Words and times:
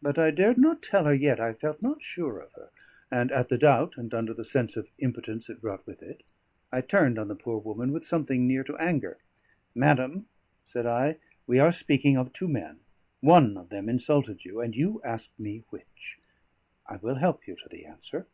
But 0.00 0.18
I 0.18 0.30
dared 0.30 0.56
not 0.56 0.82
tell 0.82 1.04
her 1.04 1.12
yet; 1.12 1.38
I 1.38 1.52
felt 1.52 1.82
not 1.82 2.02
sure 2.02 2.38
of 2.38 2.52
her; 2.54 2.70
and 3.10 3.30
at 3.30 3.50
the 3.50 3.58
doubt, 3.58 3.98
and 3.98 4.14
under 4.14 4.32
the 4.32 4.46
sense 4.46 4.78
of 4.78 4.88
impotence 4.96 5.50
it 5.50 5.60
brought 5.60 5.86
with 5.86 6.02
it, 6.02 6.22
I 6.72 6.80
turned 6.80 7.18
on 7.18 7.28
the 7.28 7.34
poor 7.36 7.58
woman 7.58 7.92
with 7.92 8.02
something 8.02 8.46
near 8.46 8.64
to 8.64 8.78
anger. 8.78 9.18
"Madam," 9.74 10.24
said 10.64 10.86
I, 10.86 11.18
"we 11.46 11.58
are 11.58 11.70
speaking 11.70 12.16
of 12.16 12.32
two 12.32 12.48
men: 12.48 12.80
one 13.20 13.58
of 13.58 13.68
them 13.68 13.90
insulted 13.90 14.42
you, 14.42 14.62
and 14.62 14.74
you 14.74 15.02
ask 15.04 15.38
me 15.38 15.64
which. 15.68 16.18
I 16.86 16.96
will 16.96 17.16
help 17.16 17.46
you 17.46 17.54
to 17.56 17.68
the 17.68 17.84
answer. 17.84 18.26